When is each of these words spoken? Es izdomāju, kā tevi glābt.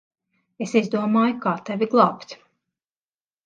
Es 0.65 0.73
izdomāju, 0.79 1.37
kā 1.45 1.53
tevi 1.69 1.91
glābt. 1.95 2.37